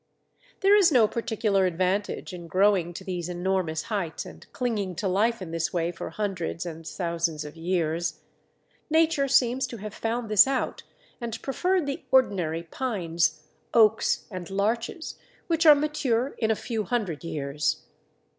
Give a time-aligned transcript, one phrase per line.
[0.61, 5.43] There is no particular advantage in growing to these enormous heights and clinging to life
[5.43, 8.19] in this way for hundreds and thousands of years.
[8.89, 10.81] Nature seems to have found this out
[11.21, 13.43] and preferred the ordinary pines,
[13.75, 17.83] oaks, and larches, which are mature in a few hundred years.